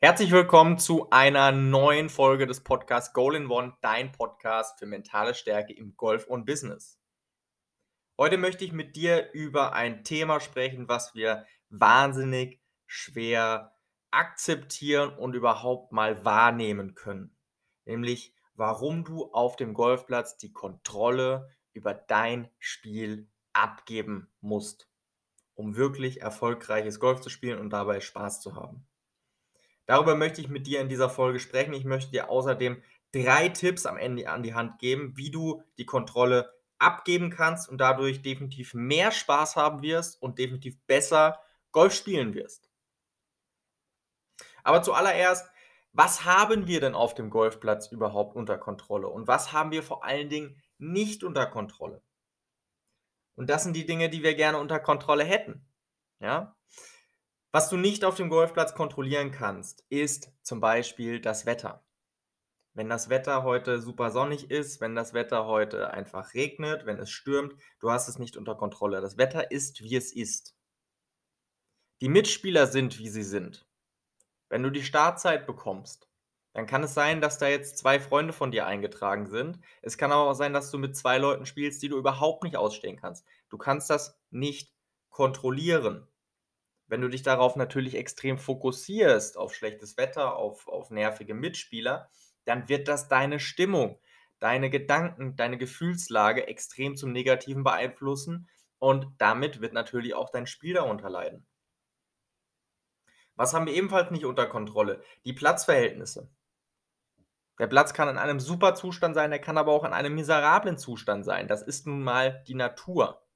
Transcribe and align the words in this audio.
Herzlich 0.00 0.30
willkommen 0.30 0.78
zu 0.78 1.10
einer 1.10 1.50
neuen 1.50 2.08
Folge 2.08 2.46
des 2.46 2.62
Podcasts 2.62 3.12
Goal 3.12 3.34
in 3.34 3.48
One, 3.48 3.76
dein 3.80 4.12
Podcast 4.12 4.78
für 4.78 4.86
mentale 4.86 5.34
Stärke 5.34 5.72
im 5.72 5.96
Golf 5.96 6.28
und 6.28 6.46
Business. 6.46 7.00
Heute 8.16 8.38
möchte 8.38 8.64
ich 8.64 8.70
mit 8.70 8.94
dir 8.94 9.32
über 9.32 9.72
ein 9.72 10.04
Thema 10.04 10.38
sprechen, 10.38 10.88
was 10.88 11.16
wir 11.16 11.46
wahnsinnig 11.68 12.62
schwer 12.86 13.76
akzeptieren 14.12 15.18
und 15.18 15.34
überhaupt 15.34 15.90
mal 15.90 16.24
wahrnehmen 16.24 16.94
können. 16.94 17.36
Nämlich, 17.84 18.36
warum 18.54 19.02
du 19.02 19.32
auf 19.32 19.56
dem 19.56 19.74
Golfplatz 19.74 20.36
die 20.36 20.52
Kontrolle 20.52 21.50
über 21.72 21.92
dein 21.92 22.48
Spiel 22.60 23.28
abgeben 23.52 24.32
musst, 24.40 24.88
um 25.54 25.74
wirklich 25.74 26.20
erfolgreiches 26.22 27.00
Golf 27.00 27.20
zu 27.20 27.30
spielen 27.30 27.58
und 27.58 27.70
dabei 27.70 27.98
Spaß 27.98 28.40
zu 28.40 28.54
haben. 28.54 28.87
Darüber 29.88 30.16
möchte 30.16 30.42
ich 30.42 30.48
mit 30.48 30.66
dir 30.66 30.82
in 30.82 30.90
dieser 30.90 31.08
Folge 31.08 31.40
sprechen. 31.40 31.72
Ich 31.72 31.86
möchte 31.86 32.10
dir 32.10 32.28
außerdem 32.28 32.82
drei 33.12 33.48
Tipps 33.48 33.86
am 33.86 33.96
Ende 33.96 34.28
an 34.28 34.42
die 34.42 34.52
Hand 34.52 34.78
geben, 34.78 35.16
wie 35.16 35.30
du 35.30 35.62
die 35.78 35.86
Kontrolle 35.86 36.52
abgeben 36.78 37.30
kannst 37.30 37.70
und 37.70 37.78
dadurch 37.78 38.20
definitiv 38.20 38.74
mehr 38.74 39.10
Spaß 39.10 39.56
haben 39.56 39.80
wirst 39.80 40.20
und 40.20 40.38
definitiv 40.38 40.78
besser 40.86 41.40
Golf 41.72 41.94
spielen 41.94 42.34
wirst. 42.34 42.70
Aber 44.62 44.82
zuallererst, 44.82 45.50
was 45.92 46.26
haben 46.26 46.66
wir 46.66 46.80
denn 46.80 46.94
auf 46.94 47.14
dem 47.14 47.30
Golfplatz 47.30 47.90
überhaupt 47.90 48.36
unter 48.36 48.58
Kontrolle 48.58 49.08
und 49.08 49.26
was 49.26 49.54
haben 49.54 49.70
wir 49.70 49.82
vor 49.82 50.04
allen 50.04 50.28
Dingen 50.28 50.62
nicht 50.76 51.24
unter 51.24 51.46
Kontrolle? 51.46 52.02
Und 53.36 53.48
das 53.48 53.62
sind 53.64 53.74
die 53.74 53.86
Dinge, 53.86 54.10
die 54.10 54.22
wir 54.22 54.34
gerne 54.34 54.58
unter 54.58 54.80
Kontrolle 54.80 55.24
hätten. 55.24 55.66
Ja? 56.20 56.57
Was 57.58 57.70
du 57.70 57.76
nicht 57.76 58.04
auf 58.04 58.14
dem 58.14 58.28
Golfplatz 58.28 58.72
kontrollieren 58.72 59.32
kannst, 59.32 59.84
ist 59.88 60.30
zum 60.42 60.60
Beispiel 60.60 61.20
das 61.20 61.44
Wetter. 61.44 61.84
Wenn 62.72 62.88
das 62.88 63.08
Wetter 63.08 63.42
heute 63.42 63.80
super 63.80 64.12
sonnig 64.12 64.48
ist, 64.48 64.80
wenn 64.80 64.94
das 64.94 65.12
Wetter 65.12 65.44
heute 65.46 65.90
einfach 65.90 66.34
regnet, 66.34 66.86
wenn 66.86 67.00
es 67.00 67.10
stürmt, 67.10 67.56
du 67.80 67.90
hast 67.90 68.06
es 68.06 68.20
nicht 68.20 68.36
unter 68.36 68.54
Kontrolle. 68.54 69.00
Das 69.00 69.18
Wetter 69.18 69.50
ist, 69.50 69.82
wie 69.82 69.96
es 69.96 70.12
ist. 70.12 70.54
Die 72.00 72.08
Mitspieler 72.08 72.68
sind, 72.68 73.00
wie 73.00 73.08
sie 73.08 73.24
sind. 73.24 73.66
Wenn 74.48 74.62
du 74.62 74.70
die 74.70 74.84
Startzeit 74.84 75.44
bekommst, 75.44 76.08
dann 76.52 76.66
kann 76.66 76.84
es 76.84 76.94
sein, 76.94 77.20
dass 77.20 77.38
da 77.38 77.48
jetzt 77.48 77.76
zwei 77.78 77.98
Freunde 77.98 78.32
von 78.32 78.52
dir 78.52 78.66
eingetragen 78.66 79.26
sind. 79.26 79.58
Es 79.82 79.98
kann 79.98 80.12
aber 80.12 80.30
auch 80.30 80.34
sein, 80.34 80.52
dass 80.52 80.70
du 80.70 80.78
mit 80.78 80.96
zwei 80.96 81.18
Leuten 81.18 81.44
spielst, 81.44 81.82
die 81.82 81.88
du 81.88 81.98
überhaupt 81.98 82.44
nicht 82.44 82.56
ausstehen 82.56 82.96
kannst. 82.96 83.26
Du 83.48 83.58
kannst 83.58 83.90
das 83.90 84.16
nicht 84.30 84.72
kontrollieren. 85.10 86.06
Wenn 86.88 87.02
du 87.02 87.08
dich 87.08 87.22
darauf 87.22 87.54
natürlich 87.54 87.94
extrem 87.94 88.38
fokussierst, 88.38 89.36
auf 89.36 89.54
schlechtes 89.54 89.96
Wetter, 89.98 90.36
auf, 90.36 90.66
auf 90.68 90.90
nervige 90.90 91.34
Mitspieler, 91.34 92.10
dann 92.44 92.68
wird 92.68 92.88
das 92.88 93.08
deine 93.08 93.38
Stimmung, 93.38 94.00
deine 94.40 94.70
Gedanken, 94.70 95.36
deine 95.36 95.58
Gefühlslage 95.58 96.48
extrem 96.48 96.96
zum 96.96 97.12
Negativen 97.12 97.62
beeinflussen 97.62 98.48
und 98.78 99.06
damit 99.18 99.60
wird 99.60 99.74
natürlich 99.74 100.14
auch 100.14 100.30
dein 100.30 100.46
Spiel 100.46 100.74
darunter 100.74 101.10
leiden. 101.10 101.46
Was 103.36 103.52
haben 103.52 103.66
wir 103.66 103.74
ebenfalls 103.74 104.10
nicht 104.10 104.24
unter 104.24 104.46
Kontrolle? 104.46 105.02
Die 105.24 105.34
Platzverhältnisse. 105.34 106.28
Der 107.58 107.66
Platz 107.66 107.92
kann 107.92 108.08
in 108.08 108.18
einem 108.18 108.40
super 108.40 108.74
Zustand 108.74 109.14
sein, 109.14 109.30
der 109.30 109.40
kann 109.40 109.58
aber 109.58 109.72
auch 109.72 109.84
in 109.84 109.92
einem 109.92 110.14
miserablen 110.14 110.78
Zustand 110.78 111.24
sein. 111.24 111.48
Das 111.48 111.62
ist 111.62 111.86
nun 111.86 112.02
mal 112.02 112.42
die 112.48 112.54
Natur. 112.54 113.27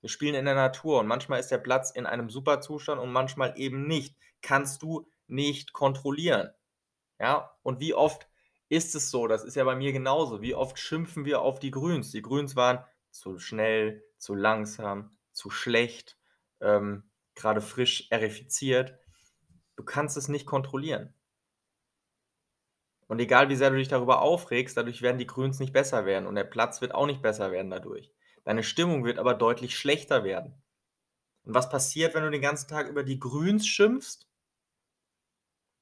Wir 0.00 0.08
spielen 0.08 0.34
in 0.34 0.44
der 0.44 0.54
Natur 0.54 1.00
und 1.00 1.06
manchmal 1.06 1.40
ist 1.40 1.50
der 1.50 1.58
Platz 1.58 1.90
in 1.90 2.06
einem 2.06 2.30
super 2.30 2.60
Zustand 2.60 3.00
und 3.00 3.12
manchmal 3.12 3.54
eben 3.56 3.86
nicht. 3.86 4.16
Kannst 4.42 4.82
du 4.82 5.10
nicht 5.26 5.72
kontrollieren. 5.72 6.50
Ja, 7.18 7.50
und 7.62 7.80
wie 7.80 7.94
oft 7.94 8.28
ist 8.68 8.94
es 8.94 9.10
so? 9.10 9.26
Das 9.26 9.44
ist 9.44 9.56
ja 9.56 9.64
bei 9.64 9.74
mir 9.74 9.92
genauso. 9.92 10.40
Wie 10.40 10.54
oft 10.54 10.78
schimpfen 10.78 11.24
wir 11.24 11.40
auf 11.40 11.58
die 11.58 11.70
Grüns? 11.70 12.12
Die 12.12 12.22
Grüns 12.22 12.54
waren 12.54 12.84
zu 13.10 13.38
schnell, 13.38 14.04
zu 14.18 14.34
langsam, 14.34 15.16
zu 15.32 15.50
schlecht, 15.50 16.16
ähm, 16.60 17.10
gerade 17.34 17.60
frisch 17.60 18.06
erifiziert. 18.10 18.98
Du 19.76 19.84
kannst 19.84 20.16
es 20.16 20.28
nicht 20.28 20.46
kontrollieren. 20.46 21.14
Und 23.06 23.20
egal 23.20 23.48
wie 23.48 23.56
sehr 23.56 23.70
du 23.70 23.76
dich 23.76 23.88
darüber 23.88 24.20
aufregst, 24.20 24.76
dadurch 24.76 25.02
werden 25.02 25.18
die 25.18 25.26
Grüns 25.26 25.58
nicht 25.60 25.72
besser 25.72 26.04
werden 26.04 26.26
und 26.26 26.34
der 26.34 26.44
Platz 26.44 26.80
wird 26.80 26.94
auch 26.94 27.06
nicht 27.06 27.22
besser 27.22 27.50
werden 27.50 27.70
dadurch. 27.70 28.12
Deine 28.48 28.62
Stimmung 28.62 29.04
wird 29.04 29.18
aber 29.18 29.34
deutlich 29.34 29.76
schlechter 29.76 30.24
werden. 30.24 30.54
Und 31.42 31.52
was 31.52 31.68
passiert, 31.68 32.14
wenn 32.14 32.22
du 32.22 32.30
den 32.30 32.40
ganzen 32.40 32.66
Tag 32.66 32.88
über 32.88 33.04
die 33.04 33.20
Grüns 33.20 33.66
schimpfst? 33.66 34.26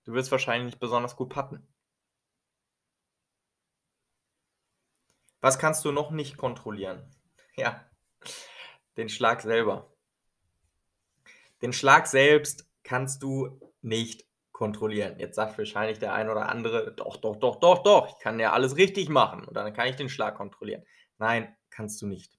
Du 0.03 0.15
wirst 0.15 0.33
wahrscheinlich 0.33 0.73
nicht 0.73 0.81
besonders 0.81 1.15
gut 1.15 1.29
patten. 1.29 1.65
Was 5.41 5.61
kannst 5.61 5.85
du 5.85 5.93
noch 5.93 6.11
nicht 6.11 6.39
kontrollieren? 6.39 7.09
Ja, 7.55 7.89
den 8.97 9.11
Schlag 9.11 9.43
selber. 9.43 9.95
Den 11.63 11.73
Schlag 11.73 12.09
selbst 12.09 12.69
kannst 12.83 13.23
du 13.23 13.61
nicht 13.81 14.27
kontrollieren. 14.51 15.21
Jetzt 15.21 15.37
sagt 15.37 15.57
wahrscheinlich 15.57 16.01
der 16.01 16.15
ein 16.15 16.29
oder 16.29 16.49
andere, 16.49 16.93
doch, 16.97 17.17
doch, 17.19 17.37
doch, 17.37 17.61
doch, 17.61 17.85
doch, 17.85 18.09
ich 18.09 18.19
kann 18.19 18.41
ja 18.41 18.53
alles 18.53 18.77
richtig 18.77 19.09
machen 19.09 19.45
und 19.45 19.55
dann 19.55 19.73
kann 19.73 19.87
ich 19.87 19.95
den 19.95 20.09
Schlag 20.09 20.35
kontrollieren. 20.35 20.85
Nein, 21.19 21.57
kannst 21.71 22.03
du 22.03 22.09
nicht. 22.09 22.36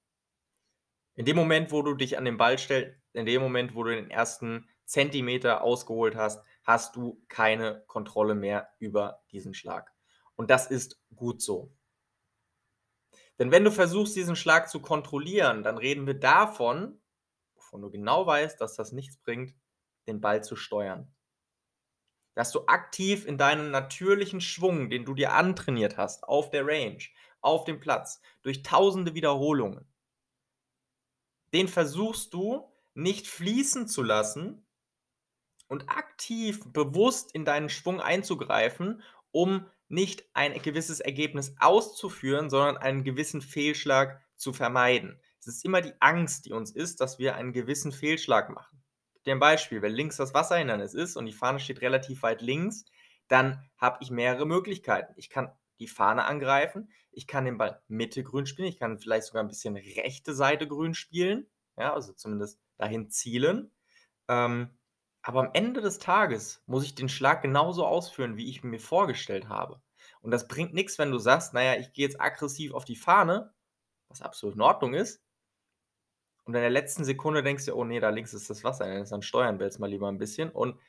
In 1.17 1.25
dem 1.25 1.35
Moment, 1.35 1.71
wo 1.71 1.81
du 1.81 1.95
dich 1.95 2.19
an 2.19 2.25
den 2.25 2.37
Ball 2.37 2.59
stellst, 2.59 2.95
in 3.13 3.25
dem 3.25 3.41
Moment, 3.41 3.73
wo 3.73 3.83
du 3.83 3.89
den 3.89 4.11
ersten 4.11 4.69
Zentimeter 4.85 5.63
ausgeholt 5.63 6.15
hast, 6.15 6.45
hast 6.63 6.95
du 6.95 7.19
keine 7.27 7.83
Kontrolle 7.87 8.35
mehr 8.35 8.69
über 8.77 9.23
diesen 9.31 9.55
Schlag. 9.55 9.91
Und 10.35 10.51
das 10.51 10.67
ist 10.67 11.01
gut 11.15 11.41
so. 11.41 11.73
Denn 13.39 13.49
wenn 13.49 13.63
du 13.63 13.71
versuchst, 13.71 14.15
diesen 14.15 14.35
Schlag 14.35 14.69
zu 14.69 14.79
kontrollieren, 14.79 15.63
dann 15.63 15.79
reden 15.79 16.05
wir 16.05 16.13
davon, 16.13 17.01
wovon 17.55 17.81
du 17.81 17.89
genau 17.89 18.27
weißt, 18.27 18.61
dass 18.61 18.75
das 18.75 18.91
nichts 18.91 19.17
bringt, 19.17 19.55
den 20.05 20.21
Ball 20.21 20.43
zu 20.43 20.55
steuern. 20.55 21.11
Dass 22.35 22.51
du 22.51 22.67
aktiv 22.67 23.25
in 23.25 23.39
deinen 23.39 23.71
natürlichen 23.71 24.39
Schwung, 24.39 24.91
den 24.91 25.03
du 25.03 25.15
dir 25.15 25.33
antrainiert 25.33 25.97
hast, 25.97 26.23
auf 26.25 26.51
der 26.51 26.67
Range, 26.67 27.03
auf 27.41 27.63
dem 27.63 27.79
Platz, 27.79 28.21
durch 28.43 28.61
tausende 28.61 29.15
Wiederholungen, 29.15 29.87
den 31.57 31.67
versuchst 31.67 32.35
du 32.35 32.71
nicht 32.93 33.25
fließen 33.25 33.87
zu 33.87 34.03
lassen 34.03 34.63
und 35.67 35.89
aktiv 35.89 36.61
bewusst 36.71 37.33
in 37.33 37.45
deinen 37.45 37.69
Schwung 37.69 37.99
einzugreifen, 37.99 39.01
um 39.31 39.65
nicht 39.87 40.29
ein 40.35 40.53
gewisses 40.61 40.99
Ergebnis 40.99 41.55
auszuführen, 41.59 42.51
sondern 42.51 42.77
einen 42.77 43.03
gewissen 43.03 43.41
Fehlschlag 43.41 44.21
zu 44.35 44.53
vermeiden. 44.53 45.19
Es 45.39 45.47
ist 45.47 45.65
immer 45.65 45.81
die 45.81 45.99
Angst, 45.99 46.45
die 46.45 46.53
uns 46.53 46.69
ist, 46.69 47.01
dass 47.01 47.17
wir 47.17 47.35
einen 47.35 47.53
gewissen 47.53 47.91
Fehlschlag 47.91 48.51
machen. 48.51 48.83
Ein 49.25 49.39
Beispiel, 49.39 49.81
wenn 49.81 49.93
links 49.93 50.17
das 50.17 50.35
Wasserhindernis 50.35 50.93
ist 50.93 51.17
und 51.17 51.25
die 51.25 51.33
Fahne 51.33 51.59
steht 51.59 51.81
relativ 51.81 52.21
weit 52.21 52.43
links, 52.43 52.85
dann 53.29 53.67
habe 53.79 53.97
ich 54.01 54.11
mehrere 54.11 54.45
Möglichkeiten. 54.45 55.11
Ich 55.17 55.31
kann 55.31 55.51
die 55.79 55.87
Fahne 55.87 56.25
angreifen. 56.25 56.91
Ich 57.11 57.27
kann 57.27 57.45
den 57.45 57.57
Ball 57.57 57.81
Mitte 57.87 58.23
grün 58.23 58.45
spielen. 58.45 58.67
Ich 58.67 58.79
kann 58.79 58.99
vielleicht 58.99 59.27
sogar 59.27 59.43
ein 59.43 59.47
bisschen 59.47 59.75
rechte 59.75 60.33
Seite 60.33 60.67
grün 60.67 60.93
spielen. 60.93 61.47
Ja, 61.77 61.93
also 61.93 62.13
zumindest 62.13 62.59
dahin 62.77 63.09
zielen. 63.09 63.71
Ähm, 64.27 64.77
aber 65.21 65.41
am 65.41 65.49
Ende 65.53 65.81
des 65.81 65.99
Tages 65.99 66.63
muss 66.67 66.83
ich 66.85 66.95
den 66.95 67.09
Schlag 67.09 67.41
genauso 67.41 67.85
ausführen, 67.85 68.37
wie 68.37 68.49
ich 68.49 68.63
mir 68.63 68.79
vorgestellt 68.79 69.49
habe. 69.49 69.81
Und 70.21 70.31
das 70.31 70.47
bringt 70.47 70.73
nichts, 70.73 70.97
wenn 70.97 71.11
du 71.11 71.19
sagst, 71.19 71.53
naja, 71.53 71.79
ich 71.79 71.93
gehe 71.93 72.05
jetzt 72.05 72.19
aggressiv 72.19 72.73
auf 72.73 72.85
die 72.85 72.95
Fahne, 72.95 73.53
was 74.09 74.21
absolut 74.21 74.55
in 74.55 74.61
Ordnung 74.61 74.93
ist. 74.93 75.21
Und 76.45 76.55
in 76.55 76.61
der 76.61 76.69
letzten 76.69 77.03
Sekunde 77.03 77.43
denkst 77.43 77.65
du, 77.65 77.73
oh 77.75 77.83
nee, 77.83 77.99
da 77.99 78.09
links 78.09 78.33
ist 78.33 78.49
das 78.49 78.63
Wasser, 78.63 79.03
dann 79.03 79.21
steuern 79.21 79.59
wir 79.59 79.65
jetzt 79.65 79.79
mal 79.79 79.89
lieber 79.89 80.07
ein 80.07 80.17
bisschen. 80.17 80.49
Und 80.49 80.79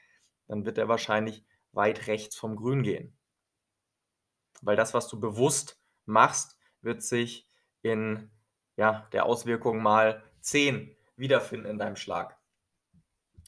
dann 0.47 0.65
wird 0.65 0.79
er 0.79 0.89
wahrscheinlich 0.89 1.45
weit 1.73 2.07
rechts 2.07 2.37
vom 2.37 2.55
Grün 2.55 2.85
gehen. 2.85 3.18
Weil 4.63 4.77
das, 4.77 4.95
was 4.95 5.09
du 5.09 5.19
bewusst 5.19 5.81
machst, 6.07 6.59
wird 6.81 7.03
sich 7.03 7.49
in 7.83 8.31
ja, 8.77 9.07
der 9.13 9.27
Auswirkung 9.27 9.83
mal 9.83 10.23
10 10.41 10.97
wiederfinden 11.17 11.67
in 11.67 11.79
deinem 11.79 11.97
Schlag. 11.97 12.37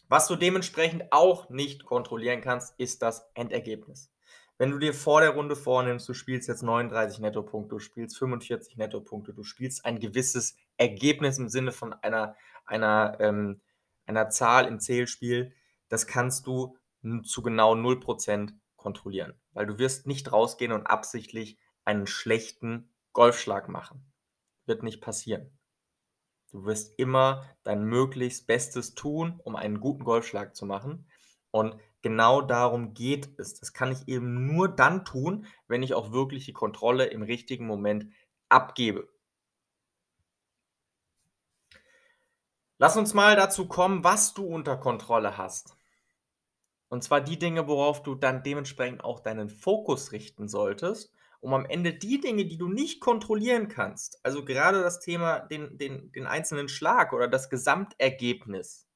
Was 0.09 0.27
du 0.27 0.35
dementsprechend 0.35 1.13
auch 1.13 1.51
nicht 1.51 1.85
kontrollieren 1.85 2.41
kannst, 2.41 2.75
ist 2.79 3.01
das 3.01 3.31
Endergebnis. 3.35 4.11
Wenn 4.59 4.73
du 4.73 4.79
dir 4.79 4.93
vor 4.93 5.21
der 5.21 5.31
Runde 5.31 5.57
vornimmst, 5.57 6.09
du 6.09 6.13
spielst 6.13 6.49
jetzt 6.49 6.63
39 6.63 7.21
Nettopunkte, 7.21 7.77
du 7.77 7.79
spielst 7.79 8.19
45 8.19 8.77
Nettopunkte, 8.77 9.33
du 9.33 9.43
spielst 9.43 9.87
ein 9.87 10.01
gewisses 10.01 10.57
Ergebnis 10.77 11.39
im 11.39 11.49
Sinne 11.49 11.73
von 11.73 11.93
einer, 11.93 12.37
einer, 12.67 13.17
ähm, 13.21 13.61
einer 14.05 14.29
Zahl 14.29 14.67
im 14.67 14.81
Zählspiel, 14.81 15.55
das 15.89 16.07
kannst 16.07 16.47
du 16.47 16.77
zu 17.23 17.41
genau 17.41 17.75
0% 17.75 18.53
kontrollieren, 18.81 19.35
weil 19.53 19.67
du 19.67 19.79
wirst 19.79 20.07
nicht 20.07 20.33
rausgehen 20.33 20.73
und 20.73 20.87
absichtlich 20.87 21.59
einen 21.85 22.07
schlechten 22.07 22.93
Golfschlag 23.13 23.69
machen. 23.69 24.13
Wird 24.67 24.83
nicht 24.83 25.01
passieren. 25.01 25.57
Du 26.51 26.65
wirst 26.65 26.99
immer 26.99 27.45
dein 27.63 27.85
möglichst 27.85 28.47
Bestes 28.47 28.95
tun, 28.95 29.41
um 29.45 29.55
einen 29.55 29.81
guten 29.81 30.05
Golfschlag 30.05 30.57
zu 30.57 30.67
machen. 30.67 31.07
Und 31.53 31.77
genau 32.03 32.41
darum 32.41 32.95
geht 32.95 33.39
es. 33.39 33.61
Das 33.61 33.73
kann 33.73 33.93
ich 33.93 34.09
eben 34.09 34.47
nur 34.47 34.69
dann 34.69 35.05
tun, 35.05 35.47
wenn 35.69 35.83
ich 35.83 35.95
auch 35.95 36.13
wirklich 36.13 36.47
die 36.47 36.53
Kontrolle 36.53 37.07
im 37.07 37.23
richtigen 37.23 37.67
Moment 37.67 38.13
abgebe. 38.49 39.09
Lass 42.79 42.97
uns 42.97 43.15
mal 43.15 43.37
dazu 43.37 43.69
kommen, 43.69 44.05
was 44.05 44.33
du 44.33 44.47
unter 44.47 44.77
Kontrolle 44.77 45.37
hast. 45.37 45.77
Und 46.91 47.05
zwar 47.05 47.21
die 47.21 47.39
Dinge, 47.39 47.69
worauf 47.69 48.03
du 48.03 48.17
dann 48.17 48.43
dementsprechend 48.43 49.05
auch 49.05 49.21
deinen 49.21 49.49
Fokus 49.49 50.11
richten 50.11 50.49
solltest, 50.49 51.15
um 51.41 51.55
am 51.55 51.65
Ende 51.65 51.95
die 51.95 52.21
Dinge, 52.21 52.45
die 52.47 52.59
du 52.59 52.69
nicht 52.69 53.01
kontrollieren 53.01 53.69
kannst, 53.69 54.19
also 54.25 54.45
gerade 54.45 54.83
das 54.83 54.99
Thema, 54.99 55.39
den, 55.39 55.79
den, 55.79 56.11
den 56.11 56.27
einzelnen 56.27 56.69
Schlag 56.69 57.13
oder 57.13 57.29
das 57.29 57.49
Gesamtergebnis, 57.49 58.89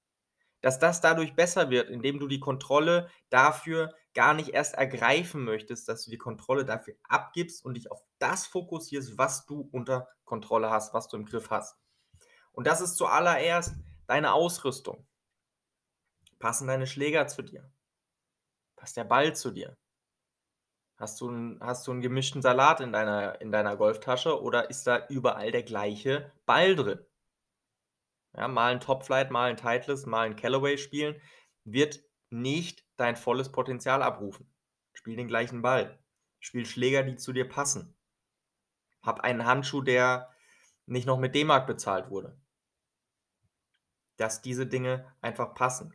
dass 0.61 0.81
das 0.81 1.01
dadurch 1.01 1.37
besser 1.37 1.71
wird, 1.71 1.89
indem 1.89 2.19
du 2.19 2.27
die 2.27 2.41
Kontrolle 2.41 3.11
dafür 3.31 3.95
gar 4.13 4.35
nicht 4.35 4.51
erst 4.51 4.75
ergreifen 4.75 5.45
möchtest, 5.45 5.89
dass 5.89 6.05
du 6.05 6.11
die 6.11 6.19
Kontrolle 6.19 6.65
dafür 6.65 6.95
abgibst 7.09 7.65
und 7.65 7.75
dich 7.75 7.93
auf 7.93 8.03
das 8.19 8.47
fokussierst, 8.47 9.19
was 9.19 9.47
du 9.47 9.69
unter 9.73 10.09
Kontrolle 10.25 10.71
hast, 10.71 10.95
was 10.95 11.07
du 11.07 11.17
im 11.17 11.27
Griff 11.27 11.51
hast. 11.51 11.77
Und 12.53 12.67
das 12.67 12.81
ist 12.81 12.97
zuallererst 12.97 13.75
deine 14.07 14.33
Ausrüstung. 14.33 15.07
Passen 16.41 16.67
deine 16.67 16.87
Schläger 16.87 17.27
zu 17.29 17.43
dir? 17.43 17.74
Passt 18.85 18.99
der 18.99 19.05
Ball 19.05 19.35
zu 19.35 19.51
dir? 19.51 19.79
Hast 20.99 21.19
du, 21.23 21.31
einen, 21.31 21.59
hast 21.63 21.87
du 21.87 21.91
einen 21.91 22.03
gemischten 22.03 22.43
Salat 22.43 22.81
in 22.81 22.93
deiner, 22.93 23.41
in 23.41 23.51
deiner 23.51 23.79
Golftasche 23.79 24.43
oder 24.43 24.69
ist 24.69 24.87
da 24.87 25.07
überall 25.09 25.51
der 25.51 25.63
gleiche 25.63 26.31
Ball 26.45 26.77
drin? 26.77 27.01
Ja, 28.37 28.47
mal 28.47 28.73
ein 28.73 28.81
Topflight, 28.81 29.31
mal 29.31 29.49
ein 29.49 29.57
Titleist, 29.57 30.07
mal 30.07 30.27
ein 30.27 30.37
Callaway 30.37 30.77
spielen, 30.77 31.19
wird 31.65 32.05
nicht 32.29 32.85
dein 32.99 33.17
volles 33.17 33.51
Potenzial 33.51 34.03
abrufen. 34.03 34.55
Spiel 34.93 35.17
den 35.17 35.29
gleichen 35.29 35.63
Ball. 35.63 35.99
Spiel 36.39 36.67
Schläger, 36.67 37.05
die 37.05 37.17
zu 37.17 37.33
dir 37.33 37.49
passen. 37.49 37.97
Hab 39.01 39.21
einen 39.21 39.47
Handschuh, 39.47 39.81
der 39.81 40.31
nicht 40.85 41.07
noch 41.07 41.19
mit 41.19 41.35
D-Mark 41.35 41.67
bezahlt 41.67 42.11
wurde 42.11 42.39
dass 44.17 44.43
diese 44.43 44.65
Dinge 44.65 45.13
einfach 45.21 45.55
passen. 45.55 45.93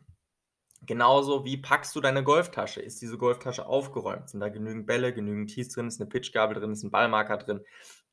Genauso 0.82 1.44
wie 1.44 1.58
packst 1.58 1.94
du 1.94 2.00
deine 2.00 2.24
Golftasche? 2.24 2.80
Ist 2.80 3.02
diese 3.02 3.18
Golftasche 3.18 3.66
aufgeräumt? 3.66 4.30
Sind 4.30 4.40
da 4.40 4.48
genügend 4.48 4.86
Bälle, 4.86 5.12
genügend 5.12 5.50
Tees 5.50 5.68
drin? 5.68 5.88
Ist 5.88 6.00
eine 6.00 6.08
Pitchgabel 6.08 6.58
drin? 6.58 6.72
Ist 6.72 6.82
ein 6.82 6.90
Ballmarker 6.90 7.36
drin? 7.36 7.60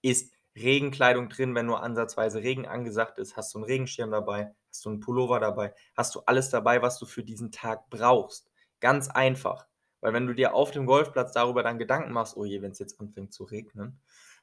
Ist 0.01 0.33
Regenkleidung 0.55 1.29
drin, 1.29 1.55
wenn 1.55 1.65
nur 1.65 1.81
ansatzweise 1.81 2.43
Regen 2.43 2.67
angesagt 2.67 3.19
ist? 3.19 3.37
Hast 3.37 3.53
du 3.53 3.59
einen 3.59 3.65
Regenschirm 3.65 4.11
dabei? 4.11 4.53
Hast 4.69 4.83
du 4.85 4.89
einen 4.89 4.99
Pullover 4.99 5.39
dabei? 5.39 5.73
Hast 5.95 6.13
du 6.15 6.21
alles 6.25 6.49
dabei, 6.49 6.81
was 6.81 6.99
du 6.99 7.05
für 7.05 7.23
diesen 7.23 7.51
Tag 7.51 7.89
brauchst? 7.89 8.51
Ganz 8.79 9.09
einfach. 9.09 9.67
Weil 10.01 10.13
wenn 10.13 10.27
du 10.27 10.33
dir 10.33 10.53
auf 10.53 10.71
dem 10.71 10.85
Golfplatz 10.85 11.31
darüber 11.31 11.63
dann 11.63 11.79
Gedanken 11.79 12.11
machst, 12.11 12.35
oh 12.37 12.45
je, 12.45 12.61
wenn 12.61 12.71
es 12.71 12.79
jetzt 12.79 12.99
anfängt 12.99 13.33
zu 13.33 13.45
regnen, 13.45 13.99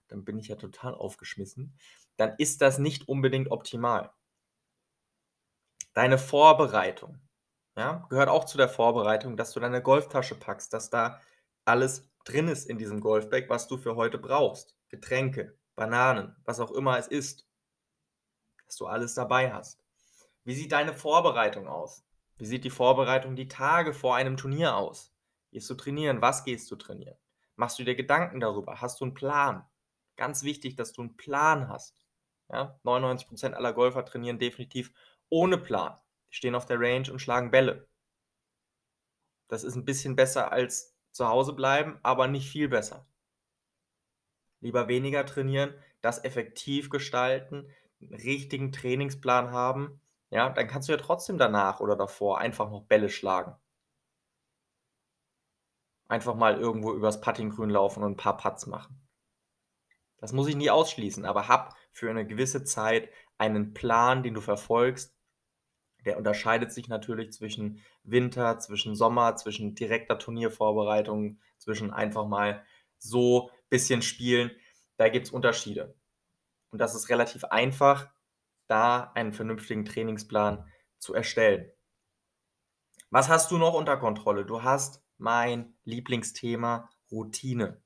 dann 0.08 0.24
bin 0.24 0.38
ich 0.38 0.48
ja 0.48 0.56
total 0.56 0.94
aufgeschmissen, 0.94 1.78
dann 2.16 2.34
ist 2.38 2.60
das 2.60 2.78
nicht 2.78 3.08
unbedingt 3.08 3.50
optimal. 3.50 4.12
Deine 5.92 6.18
Vorbereitung, 6.18 7.20
ja, 7.76 8.06
gehört 8.08 8.28
auch 8.28 8.44
zu 8.44 8.56
der 8.56 8.68
Vorbereitung, 8.68 9.36
dass 9.36 9.52
du 9.52 9.60
deine 9.60 9.82
Golftasche 9.82 10.34
packst, 10.34 10.72
dass 10.72 10.90
da 10.90 11.20
alles 11.64 12.08
drin 12.24 12.48
ist 12.48 12.68
in 12.68 12.78
diesem 12.78 13.00
Golfbag, 13.00 13.48
was 13.48 13.68
du 13.68 13.76
für 13.76 13.96
heute 13.96 14.18
brauchst. 14.18 14.76
Getränke, 14.88 15.58
Bananen, 15.74 16.36
was 16.44 16.60
auch 16.60 16.70
immer 16.70 16.98
es 16.98 17.08
ist. 17.08 17.46
Dass 18.66 18.76
du 18.76 18.86
alles 18.86 19.14
dabei 19.14 19.52
hast. 19.52 19.82
Wie 20.44 20.54
sieht 20.54 20.72
deine 20.72 20.94
Vorbereitung 20.94 21.68
aus? 21.68 22.04
Wie 22.36 22.46
sieht 22.46 22.64
die 22.64 22.70
Vorbereitung 22.70 23.36
die 23.36 23.48
Tage 23.48 23.92
vor 23.92 24.16
einem 24.16 24.36
Turnier 24.36 24.76
aus? 24.76 25.12
Gehst 25.50 25.68
du 25.70 25.74
trainieren? 25.74 26.20
Was 26.20 26.44
gehst 26.44 26.70
du 26.70 26.76
trainieren? 26.76 27.16
Machst 27.56 27.78
du 27.78 27.84
dir 27.84 27.94
Gedanken 27.94 28.40
darüber? 28.40 28.80
Hast 28.80 29.00
du 29.00 29.04
einen 29.04 29.14
Plan? 29.14 29.64
Ganz 30.16 30.42
wichtig, 30.42 30.76
dass 30.76 30.92
du 30.92 31.02
einen 31.02 31.16
Plan 31.16 31.68
hast. 31.68 32.04
Ja? 32.50 32.78
99% 32.84 33.52
aller 33.52 33.72
Golfer 33.72 34.04
trainieren 34.04 34.38
definitiv 34.38 34.92
ohne 35.28 35.58
Plan. 35.58 35.96
Stehen 36.34 36.56
auf 36.56 36.66
der 36.66 36.80
Range 36.80 37.12
und 37.12 37.20
schlagen 37.20 37.52
Bälle. 37.52 37.86
Das 39.46 39.62
ist 39.62 39.76
ein 39.76 39.84
bisschen 39.84 40.16
besser 40.16 40.50
als 40.50 40.92
zu 41.12 41.28
Hause 41.28 41.52
bleiben, 41.52 42.00
aber 42.02 42.26
nicht 42.26 42.50
viel 42.50 42.68
besser. 42.68 43.06
Lieber 44.58 44.88
weniger 44.88 45.24
trainieren, 45.26 45.72
das 46.00 46.24
effektiv 46.24 46.90
gestalten, 46.90 47.70
einen 48.00 48.14
richtigen 48.14 48.72
Trainingsplan 48.72 49.52
haben. 49.52 50.00
Ja, 50.30 50.48
dann 50.50 50.66
kannst 50.66 50.88
du 50.88 50.92
ja 50.94 50.98
trotzdem 50.98 51.38
danach 51.38 51.78
oder 51.78 51.94
davor 51.94 52.38
einfach 52.38 52.68
noch 52.68 52.82
Bälle 52.82 53.10
schlagen. 53.10 53.54
Einfach 56.08 56.34
mal 56.34 56.58
irgendwo 56.58 56.92
übers 56.94 57.20
Puttinggrün 57.20 57.70
laufen 57.70 58.02
und 58.02 58.14
ein 58.14 58.16
paar 58.16 58.36
Putts 58.36 58.66
machen. 58.66 59.00
Das 60.16 60.32
muss 60.32 60.48
ich 60.48 60.56
nie 60.56 60.70
ausschließen, 60.70 61.26
aber 61.26 61.46
hab 61.46 61.76
für 61.92 62.10
eine 62.10 62.26
gewisse 62.26 62.64
Zeit 62.64 63.08
einen 63.38 63.72
Plan, 63.72 64.24
den 64.24 64.34
du 64.34 64.40
verfolgst, 64.40 65.13
der 66.04 66.18
unterscheidet 66.18 66.72
sich 66.72 66.88
natürlich 66.88 67.32
zwischen 67.32 67.82
Winter, 68.02 68.58
zwischen 68.58 68.94
Sommer, 68.94 69.36
zwischen 69.36 69.74
direkter 69.74 70.18
Turniervorbereitung, 70.18 71.38
zwischen 71.58 71.90
einfach 71.90 72.26
mal 72.26 72.64
so 72.98 73.50
bisschen 73.68 74.02
spielen. 74.02 74.50
Da 74.96 75.08
gibt 75.08 75.26
es 75.26 75.32
Unterschiede. 75.32 75.94
Und 76.70 76.78
das 76.78 76.94
ist 76.94 77.08
relativ 77.08 77.44
einfach, 77.44 78.08
da 78.66 79.12
einen 79.14 79.32
vernünftigen 79.32 79.84
Trainingsplan 79.84 80.66
zu 80.98 81.14
erstellen. 81.14 81.70
Was 83.10 83.28
hast 83.28 83.50
du 83.50 83.58
noch 83.58 83.74
unter 83.74 83.96
Kontrolle? 83.96 84.44
Du 84.44 84.62
hast 84.62 85.02
mein 85.18 85.74
Lieblingsthema 85.84 86.90
Routine. 87.10 87.80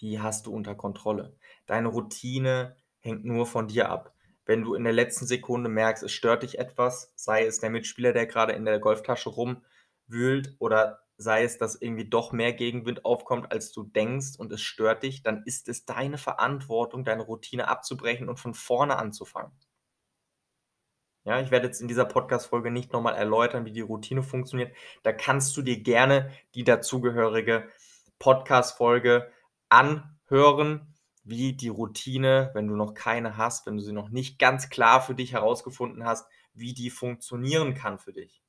Die 0.00 0.20
hast 0.20 0.46
du 0.46 0.54
unter 0.54 0.74
Kontrolle. 0.74 1.36
Deine 1.66 1.88
Routine 1.88 2.76
hängt 3.00 3.24
nur 3.24 3.46
von 3.46 3.66
dir 3.66 3.90
ab 3.90 4.14
wenn 4.50 4.64
du 4.64 4.74
in 4.74 4.82
der 4.82 4.92
letzten 4.92 5.26
Sekunde 5.26 5.70
merkst, 5.70 6.02
es 6.02 6.10
stört 6.10 6.42
dich 6.42 6.58
etwas, 6.58 7.12
sei 7.14 7.46
es 7.46 7.60
der 7.60 7.70
Mitspieler, 7.70 8.12
der 8.12 8.26
gerade 8.26 8.52
in 8.52 8.64
der 8.64 8.80
Golftasche 8.80 9.28
rumwühlt 9.28 10.56
oder 10.58 11.04
sei 11.16 11.44
es, 11.44 11.56
dass 11.56 11.80
irgendwie 11.80 12.10
doch 12.10 12.32
mehr 12.32 12.52
Gegenwind 12.52 13.04
aufkommt, 13.04 13.52
als 13.52 13.70
du 13.70 13.84
denkst 13.84 14.30
und 14.38 14.50
es 14.50 14.60
stört 14.60 15.04
dich, 15.04 15.22
dann 15.22 15.44
ist 15.44 15.68
es 15.68 15.84
deine 15.84 16.18
Verantwortung, 16.18 17.04
deine 17.04 17.22
Routine 17.22 17.68
abzubrechen 17.68 18.28
und 18.28 18.40
von 18.40 18.52
vorne 18.52 18.96
anzufangen. 18.96 19.52
Ja, 21.22 21.40
ich 21.40 21.52
werde 21.52 21.66
jetzt 21.66 21.80
in 21.80 21.86
dieser 21.86 22.06
Podcast-Folge 22.06 22.72
nicht 22.72 22.92
nochmal 22.92 23.14
erläutern, 23.14 23.66
wie 23.66 23.72
die 23.72 23.82
Routine 23.82 24.24
funktioniert. 24.24 24.74
Da 25.04 25.12
kannst 25.12 25.56
du 25.56 25.62
dir 25.62 25.80
gerne 25.80 26.32
die 26.56 26.64
dazugehörige 26.64 27.68
Podcast-Folge 28.18 29.30
anhören 29.68 30.89
wie 31.22 31.52
die 31.52 31.68
Routine, 31.68 32.50
wenn 32.54 32.66
du 32.66 32.76
noch 32.76 32.94
keine 32.94 33.36
hast, 33.36 33.66
wenn 33.66 33.76
du 33.76 33.82
sie 33.82 33.92
noch 33.92 34.08
nicht 34.08 34.38
ganz 34.38 34.70
klar 34.70 35.02
für 35.02 35.14
dich 35.14 35.32
herausgefunden 35.32 36.04
hast, 36.04 36.26
wie 36.54 36.74
die 36.74 36.90
funktionieren 36.90 37.74
kann 37.74 37.98
für 37.98 38.12
dich. 38.12 38.42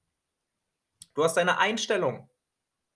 Du 1.13 1.23
hast 1.23 1.35
deine 1.35 1.57
Einstellung 1.57 2.29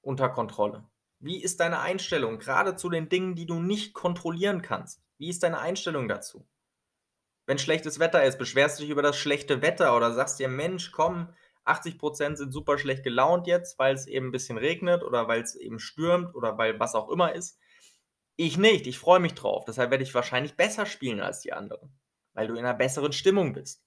unter 0.02 0.30
Kontrolle. 0.30 0.88
Wie 1.20 1.42
ist 1.42 1.60
deine 1.60 1.80
Einstellung 1.80 2.40
gerade 2.40 2.76
zu 2.76 2.90
den 2.90 3.10
Dingen, 3.10 3.36
die 3.36 3.46
du 3.46 3.60
nicht 3.60 3.94
kontrollieren 3.94 4.62
kannst? 4.62 5.02
Wie 5.18 5.30
ist 5.30 5.44
deine 5.44 5.60
Einstellung 5.60 6.08
dazu? 6.08 6.48
Wenn 7.46 7.60
schlechtes 7.60 8.00
Wetter 8.00 8.24
ist, 8.24 8.38
beschwerst 8.38 8.80
du 8.80 8.84
dich 8.84 8.92
über 8.92 9.02
das 9.02 9.18
schlechte 9.18 9.62
Wetter 9.62 9.96
oder 9.96 10.14
sagst 10.14 10.40
dir, 10.40 10.48
Mensch, 10.48 10.92
komm, 10.92 11.30
80% 11.66 12.36
sind 12.36 12.52
super 12.52 12.78
schlecht 12.78 13.04
gelaunt 13.04 13.48
jetzt, 13.48 13.80
weil 13.80 13.96
es 13.96 14.08
eben 14.08 14.28
ein 14.28 14.32
bisschen 14.32 14.58
regnet 14.58 15.04
oder 15.04 15.28
weil 15.28 15.42
es 15.42 15.56
eben 15.56 15.80
stürmt 15.80 16.34
oder 16.36 16.58
weil 16.58 16.80
was 16.80 16.96
auch 16.96 17.10
immer 17.10 17.34
ist. 17.34 17.60
Ich 18.38 18.58
nicht, 18.58 18.86
ich 18.88 19.00
freue 19.00 19.20
mich 19.20 19.34
drauf. 19.34 19.64
Deshalb 19.66 19.92
werde 19.92 20.04
ich 20.04 20.14
wahrscheinlich 20.14 20.56
besser 20.56 20.86
spielen 20.86 21.22
als 21.22 21.42
die 21.42 21.54
anderen, 21.54 21.98
weil 22.34 22.48
du 22.48 22.54
in 22.54 22.60
einer 22.60 22.74
besseren 22.74 23.14
Stimmung 23.14 23.54
bist. 23.54 23.86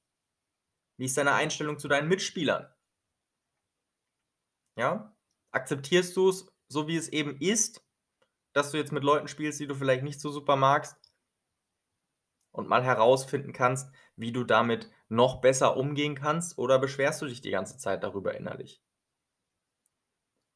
Wie 0.96 1.04
ist 1.04 1.16
deine 1.16 1.34
Einstellung 1.34 1.78
zu 1.78 1.88
deinen 1.88 2.08
Mitspielern? 2.08 2.72
Ja? 4.76 5.14
Akzeptierst 5.50 6.16
du 6.16 6.30
es 6.30 6.46
so, 6.68 6.88
wie 6.88 6.96
es 6.96 7.08
eben 7.08 7.36
ist, 7.40 7.84
dass 8.54 8.70
du 8.70 8.78
jetzt 8.78 8.92
mit 8.92 9.04
Leuten 9.04 9.28
spielst, 9.28 9.60
die 9.60 9.66
du 9.66 9.74
vielleicht 9.74 10.02
nicht 10.02 10.20
so 10.20 10.30
super 10.30 10.56
magst? 10.56 10.96
Und 12.50 12.68
mal 12.68 12.82
herausfinden 12.82 13.52
kannst, 13.52 13.92
wie 14.16 14.32
du 14.32 14.44
damit 14.44 14.90
noch 15.08 15.40
besser 15.40 15.76
umgehen 15.76 16.14
kannst 16.14 16.58
oder 16.58 16.78
beschwerst 16.78 17.22
du 17.22 17.26
dich 17.26 17.40
die 17.40 17.50
ganze 17.50 17.76
Zeit 17.76 18.02
darüber 18.02 18.34
innerlich? 18.34 18.82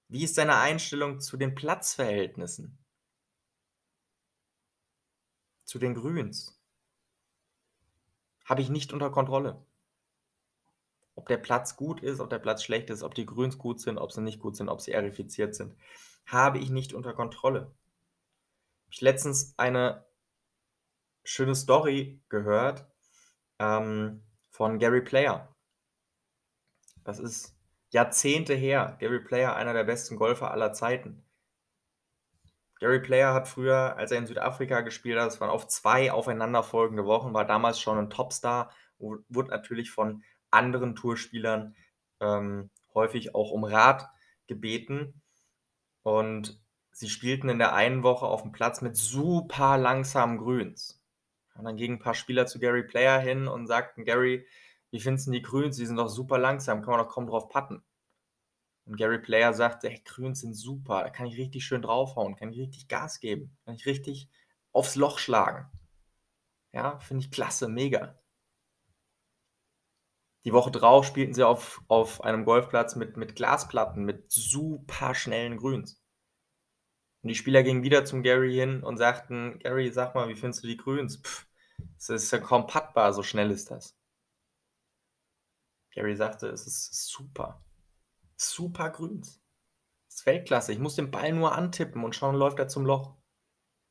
Wie 0.08 0.24
ist 0.24 0.36
deine 0.38 0.56
Einstellung 0.56 1.20
zu 1.20 1.36
den 1.36 1.54
Platzverhältnissen? 1.54 2.81
Zu 5.72 5.78
den 5.78 5.94
Grüns 5.94 6.60
habe 8.44 8.60
ich 8.60 8.68
nicht 8.68 8.92
unter 8.92 9.08
Kontrolle. 9.08 9.64
Ob 11.14 11.28
der 11.28 11.38
Platz 11.38 11.76
gut 11.76 12.02
ist, 12.02 12.20
ob 12.20 12.28
der 12.28 12.40
Platz 12.40 12.62
schlecht 12.62 12.90
ist, 12.90 13.02
ob 13.02 13.14
die 13.14 13.24
Grüns 13.24 13.56
gut 13.56 13.80
sind, 13.80 13.96
ob 13.96 14.12
sie 14.12 14.20
nicht 14.20 14.38
gut 14.38 14.54
sind, 14.54 14.68
ob 14.68 14.82
sie 14.82 14.92
erifiziert 14.92 15.54
sind, 15.54 15.74
habe 16.26 16.58
ich 16.58 16.68
nicht 16.68 16.92
unter 16.92 17.14
Kontrolle. 17.14 17.74
Ich 18.90 19.00
letztens 19.00 19.54
eine 19.56 20.04
schöne 21.24 21.54
Story 21.54 22.20
gehört 22.28 22.84
ähm, 23.58 24.22
von 24.50 24.78
Gary 24.78 25.00
Player. 25.00 25.56
Das 27.02 27.18
ist 27.18 27.56
Jahrzehnte 27.88 28.52
her. 28.52 28.98
Gary 29.00 29.20
Player, 29.20 29.56
einer 29.56 29.72
der 29.72 29.84
besten 29.84 30.16
Golfer 30.16 30.50
aller 30.50 30.74
Zeiten. 30.74 31.24
Gary 32.82 32.98
Player 32.98 33.32
hat 33.32 33.46
früher, 33.46 33.96
als 33.96 34.10
er 34.10 34.18
in 34.18 34.26
Südafrika 34.26 34.80
gespielt 34.80 35.16
hat, 35.16 35.28
das 35.28 35.40
waren 35.40 35.50
auf 35.50 35.68
zwei 35.68 36.10
aufeinanderfolgende 36.10 37.04
Wochen, 37.04 37.32
war 37.32 37.46
damals 37.46 37.78
schon 37.78 37.96
ein 37.96 38.10
Topstar, 38.10 38.72
wurde 38.98 39.50
natürlich 39.50 39.92
von 39.92 40.24
anderen 40.50 40.96
Tourspielern 40.96 41.76
ähm, 42.18 42.70
häufig 42.92 43.36
auch 43.36 43.52
um 43.52 43.62
Rat 43.62 44.10
gebeten. 44.48 45.22
Und 46.02 46.60
sie 46.90 47.08
spielten 47.08 47.48
in 47.48 47.60
der 47.60 47.72
einen 47.72 48.02
Woche 48.02 48.26
auf 48.26 48.42
dem 48.42 48.50
Platz 48.50 48.80
mit 48.80 48.96
super 48.96 49.78
langsamen 49.78 50.38
Grüns. 50.38 51.00
Und 51.54 51.64
dann 51.64 51.76
gingen 51.76 51.98
ein 51.98 52.02
paar 52.02 52.14
Spieler 52.14 52.46
zu 52.46 52.58
Gary 52.58 52.82
Player 52.82 53.20
hin 53.20 53.46
und 53.46 53.68
sagten, 53.68 54.04
Gary, 54.04 54.44
wie 54.90 54.98
findest 54.98 55.28
du 55.28 55.30
die 55.30 55.42
Grüns? 55.42 55.76
Die 55.76 55.86
sind 55.86 55.98
doch 55.98 56.08
super 56.08 56.36
langsam, 56.36 56.82
kann 56.82 56.96
man 56.96 57.06
doch 57.06 57.12
kaum 57.12 57.28
drauf 57.28 57.48
patten. 57.48 57.84
Und 58.84 58.96
Gary 58.96 59.18
Player 59.18 59.54
sagte, 59.54 59.88
hey, 59.88 60.02
Grüns 60.04 60.40
sind 60.40 60.54
super, 60.54 61.02
da 61.02 61.10
kann 61.10 61.26
ich 61.26 61.36
richtig 61.36 61.64
schön 61.64 61.82
draufhauen, 61.82 62.36
kann 62.36 62.52
ich 62.52 62.58
richtig 62.58 62.88
Gas 62.88 63.20
geben, 63.20 63.56
kann 63.64 63.74
ich 63.74 63.86
richtig 63.86 64.28
aufs 64.72 64.96
Loch 64.96 65.18
schlagen. 65.18 65.70
Ja, 66.72 66.98
finde 66.98 67.24
ich 67.24 67.30
klasse, 67.30 67.68
mega. 67.68 68.18
Die 70.44 70.52
Woche 70.52 70.72
drauf 70.72 71.06
spielten 71.06 71.34
sie 71.34 71.46
auf, 71.46 71.82
auf 71.86 72.22
einem 72.24 72.44
Golfplatz 72.44 72.96
mit, 72.96 73.16
mit 73.16 73.36
Glasplatten, 73.36 74.04
mit 74.04 74.32
super 74.32 75.14
schnellen 75.14 75.56
Grüns. 75.56 76.02
Und 77.22 77.28
die 77.28 77.36
Spieler 77.36 77.62
gingen 77.62 77.84
wieder 77.84 78.04
zum 78.04 78.24
Gary 78.24 78.52
hin 78.52 78.82
und 78.82 78.96
sagten, 78.96 79.60
Gary, 79.60 79.92
sag 79.92 80.16
mal, 80.16 80.28
wie 80.28 80.34
findest 80.34 80.64
du 80.64 80.66
die 80.66 80.76
Grüns? 80.76 81.18
Pff, 81.18 81.46
das 81.96 82.08
ist 82.08 82.32
ja 82.32 82.38
kaum 82.38 82.66
so 83.12 83.22
schnell 83.22 83.52
ist 83.52 83.70
das. 83.70 83.96
Gary 85.92 86.16
sagte, 86.16 86.48
es 86.48 86.66
ist 86.66 87.06
super. 87.06 87.62
Super 88.50 88.90
Grüns. 88.90 89.40
Das 90.08 90.16
ist 90.16 90.26
Weltklasse. 90.26 90.72
Ich 90.72 90.78
muss 90.78 90.96
den 90.96 91.10
Ball 91.10 91.32
nur 91.32 91.54
antippen 91.54 92.04
und 92.04 92.14
schauen, 92.14 92.34
läuft 92.34 92.58
er 92.58 92.68
zum 92.68 92.84
Loch. 92.84 93.16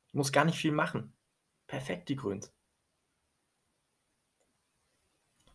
Ich 0.07 0.13
muss 0.13 0.31
gar 0.31 0.45
nicht 0.45 0.57
viel 0.57 0.71
machen. 0.71 1.15
Perfekt, 1.67 2.09
die 2.09 2.15
Grüns. 2.15 2.53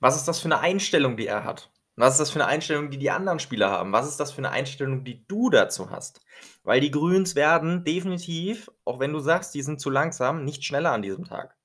Was 0.01 0.17
ist 0.17 0.29
das 0.29 0.41
für 0.41 0.47
eine 0.47 0.61
Einstellung, 0.61 1.17
die 1.17 1.27
er 1.27 1.45
hat? 1.45 1.71
Was 1.95 2.15
ist 2.15 2.21
das 2.21 2.31
für 2.31 2.41
eine 2.41 2.47
Einstellung, 2.49 2.91
die 2.91 2.99
die 2.99 3.11
anderen 3.11 3.39
Spieler 3.39 3.71
haben? 3.71 3.93
Was 3.93 4.07
ist 4.07 4.19
das 4.19 4.33
für 4.33 4.39
eine 4.39 4.51
Einstellung, 4.51 5.05
die 5.05 5.27
du 5.27 5.49
dazu 5.49 5.91
hast? 5.91 6.21
Weil 6.63 6.81
die 6.81 6.91
Grüns 6.91 7.35
werden 7.35 7.85
definitiv, 7.85 8.71
auch 8.85 8.99
wenn 8.99 9.13
du 9.13 9.21
sagst, 9.21 9.55
die 9.55 9.63
sind 9.63 9.81
zu 9.81 9.89
langsam, 9.89 10.45
nicht 10.45 10.65
schneller 10.65 10.93
an 10.93 11.03
diesem 11.03 11.25
Tag. 11.25 11.57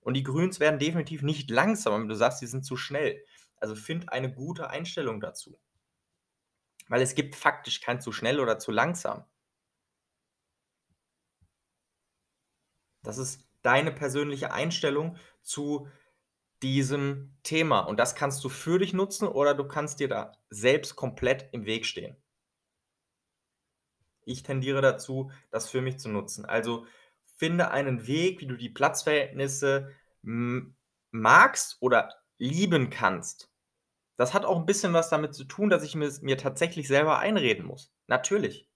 Und 0.00 0.14
die 0.14 0.24
Grüns 0.24 0.58
werden 0.58 0.80
definitiv 0.80 1.22
nicht 1.22 1.50
langsamer, 1.50 2.00
wenn 2.00 2.08
du 2.08 2.14
sagst, 2.16 2.42
die 2.42 2.46
sind 2.46 2.64
zu 2.64 2.76
schnell. 2.76 3.24
Also 3.56 3.74
find 3.74 4.12
eine 4.12 4.32
gute 4.32 4.70
Einstellung 4.70 5.20
dazu. 5.20 5.60
Weil 6.88 7.02
es 7.02 7.14
gibt 7.14 7.36
faktisch 7.36 7.80
kein 7.80 8.00
zu 8.00 8.12
schnell 8.12 8.40
oder 8.40 8.58
zu 8.58 8.70
langsam. 8.70 9.24
Das 13.02 13.18
ist 13.18 13.46
deine 13.62 13.92
persönliche 13.92 14.52
Einstellung 14.52 15.16
zu 15.42 15.88
diesem 16.62 17.36
Thema. 17.42 17.80
Und 17.80 17.98
das 17.98 18.14
kannst 18.14 18.42
du 18.44 18.48
für 18.48 18.78
dich 18.78 18.92
nutzen 18.92 19.28
oder 19.28 19.54
du 19.54 19.66
kannst 19.66 20.00
dir 20.00 20.08
da 20.08 20.32
selbst 20.50 20.96
komplett 20.96 21.48
im 21.52 21.64
Weg 21.64 21.86
stehen. 21.86 22.16
Ich 24.24 24.42
tendiere 24.42 24.82
dazu, 24.82 25.30
das 25.50 25.70
für 25.70 25.80
mich 25.80 25.98
zu 25.98 26.08
nutzen. 26.08 26.44
Also 26.44 26.86
finde 27.36 27.70
einen 27.70 28.06
Weg, 28.06 28.40
wie 28.40 28.46
du 28.46 28.56
die 28.56 28.68
Platzverhältnisse 28.68 29.94
magst 30.22 31.76
oder 31.80 32.14
lieben 32.36 32.90
kannst. 32.90 33.50
Das 34.18 34.34
hat 34.34 34.44
auch 34.44 34.58
ein 34.58 34.66
bisschen 34.66 34.92
was 34.92 35.08
damit 35.08 35.32
zu 35.32 35.44
tun, 35.44 35.70
dass 35.70 35.84
ich 35.84 35.94
mir, 35.94 36.12
mir 36.22 36.36
tatsächlich 36.36 36.88
selber 36.88 37.20
einreden 37.20 37.64
muss. 37.64 37.94
Natürlich. 38.08 38.68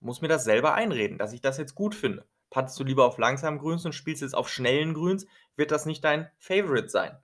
Muss 0.00 0.20
mir 0.20 0.28
das 0.28 0.44
selber 0.44 0.74
einreden, 0.74 1.16
dass 1.16 1.32
ich 1.32 1.40
das 1.40 1.56
jetzt 1.56 1.74
gut 1.74 1.94
finde. 1.94 2.28
Pattest 2.50 2.78
du 2.78 2.84
lieber 2.84 3.06
auf 3.06 3.16
langsamen 3.16 3.58
Grüns 3.58 3.86
und 3.86 3.94
spielst 3.94 4.20
jetzt 4.20 4.34
auf 4.34 4.50
schnellen 4.50 4.92
Grüns, 4.92 5.26
wird 5.56 5.70
das 5.70 5.86
nicht 5.86 6.04
dein 6.04 6.30
Favorite 6.36 6.90
sein. 6.90 7.18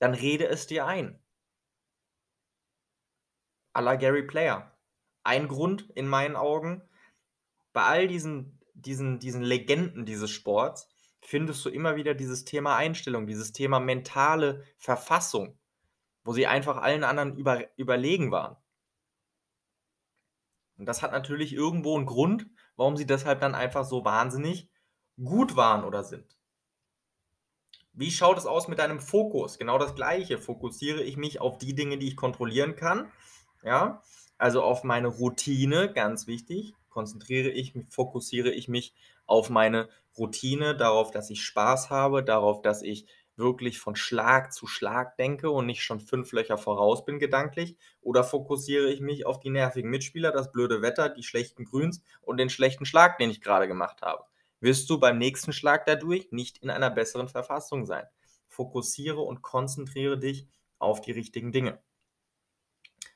Dann 0.00 0.12
rede 0.12 0.48
es 0.48 0.66
dir 0.66 0.86
ein. 0.86 1.22
A 3.72 3.80
la 3.80 3.94
Gary 3.94 4.24
Player. 4.24 4.76
Ein 5.22 5.46
Grund 5.46 5.88
in 5.94 6.08
meinen 6.08 6.34
Augen, 6.34 6.82
bei 7.72 7.84
all 7.84 8.08
diesen, 8.08 8.58
diesen, 8.74 9.20
diesen 9.20 9.42
Legenden 9.42 10.04
dieses 10.04 10.30
Sports, 10.30 10.88
findest 11.20 11.64
du 11.64 11.68
immer 11.68 11.94
wieder 11.94 12.14
dieses 12.14 12.44
Thema 12.44 12.74
Einstellung, 12.74 13.28
dieses 13.28 13.52
Thema 13.52 13.78
mentale 13.78 14.64
Verfassung 14.78 15.59
wo 16.24 16.32
sie 16.32 16.46
einfach 16.46 16.76
allen 16.76 17.04
anderen 17.04 17.36
über, 17.36 17.64
überlegen 17.76 18.30
waren. 18.30 18.56
Und 20.76 20.86
das 20.86 21.02
hat 21.02 21.12
natürlich 21.12 21.52
irgendwo 21.52 21.96
einen 21.96 22.06
Grund, 22.06 22.46
warum 22.76 22.96
sie 22.96 23.06
deshalb 23.06 23.40
dann 23.40 23.54
einfach 23.54 23.84
so 23.84 24.04
wahnsinnig 24.04 24.70
gut 25.22 25.56
waren 25.56 25.84
oder 25.84 26.02
sind. 26.02 26.38
Wie 27.92 28.10
schaut 28.10 28.38
es 28.38 28.46
aus 28.46 28.68
mit 28.68 28.78
deinem 28.78 29.00
Fokus? 29.00 29.58
Genau 29.58 29.76
das 29.76 29.94
gleiche. 29.94 30.38
Fokussiere 30.38 31.02
ich 31.02 31.16
mich 31.16 31.40
auf 31.40 31.58
die 31.58 31.74
Dinge, 31.74 31.98
die 31.98 32.08
ich 32.08 32.16
kontrollieren 32.16 32.76
kann? 32.76 33.12
Ja, 33.62 34.02
also 34.38 34.62
auf 34.62 34.84
meine 34.84 35.08
Routine, 35.08 35.92
ganz 35.92 36.26
wichtig. 36.26 36.74
Konzentriere 36.88 37.50
ich 37.50 37.74
mich, 37.74 37.86
fokussiere 37.90 38.50
ich 38.50 38.68
mich 38.68 38.94
auf 39.26 39.50
meine 39.50 39.88
Routine, 40.16 40.74
darauf, 40.74 41.10
dass 41.10 41.28
ich 41.30 41.42
Spaß 41.44 41.90
habe, 41.90 42.24
darauf, 42.24 42.62
dass 42.62 42.82
ich 42.82 43.06
wirklich 43.40 43.80
von 43.80 43.96
Schlag 43.96 44.52
zu 44.52 44.68
Schlag 44.68 45.16
denke 45.16 45.50
und 45.50 45.66
nicht 45.66 45.82
schon 45.82 45.98
fünf 45.98 46.30
Löcher 46.30 46.56
voraus 46.56 47.04
bin 47.04 47.18
gedanklich? 47.18 47.76
Oder 48.00 48.22
fokussiere 48.22 48.88
ich 48.92 49.00
mich 49.00 49.26
auf 49.26 49.40
die 49.40 49.50
nervigen 49.50 49.90
Mitspieler, 49.90 50.30
das 50.30 50.52
blöde 50.52 50.82
Wetter, 50.82 51.08
die 51.08 51.24
schlechten 51.24 51.64
Grüns 51.64 52.04
und 52.22 52.36
den 52.36 52.50
schlechten 52.50 52.84
Schlag, 52.84 53.18
den 53.18 53.30
ich 53.30 53.40
gerade 53.40 53.66
gemacht 53.66 54.02
habe? 54.02 54.24
Wirst 54.60 54.88
du 54.88 55.00
beim 55.00 55.18
nächsten 55.18 55.52
Schlag 55.52 55.86
dadurch 55.86 56.30
nicht 56.30 56.58
in 56.58 56.70
einer 56.70 56.90
besseren 56.90 57.28
Verfassung 57.28 57.86
sein. 57.86 58.04
Fokussiere 58.46 59.20
und 59.20 59.42
konzentriere 59.42 60.18
dich 60.18 60.46
auf 60.78 61.00
die 61.00 61.12
richtigen 61.12 61.50
Dinge. 61.50 61.80